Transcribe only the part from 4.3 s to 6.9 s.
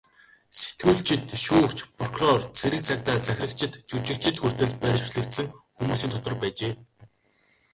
хүртэл баривчлагдсан хүмүүсийн дотор байжээ.